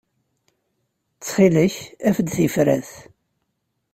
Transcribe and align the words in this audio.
Ttxil-k, 1.13 1.75
af-d 2.07 2.27
tifrat. 2.35 2.91